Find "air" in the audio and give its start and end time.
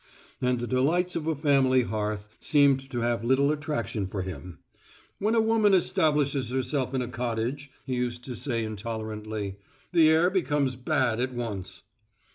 10.09-10.31